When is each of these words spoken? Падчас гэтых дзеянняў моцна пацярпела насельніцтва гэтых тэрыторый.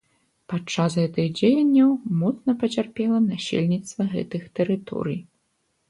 Падчас 0.53 0.95
гэтых 1.01 1.25
дзеянняў 1.41 1.91
моцна 2.23 2.51
пацярпела 2.65 3.23
насельніцтва 3.29 4.11
гэтых 4.19 4.53
тэрыторый. 4.59 5.19